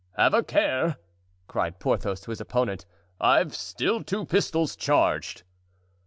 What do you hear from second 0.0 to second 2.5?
"Have a care," cried Porthos to his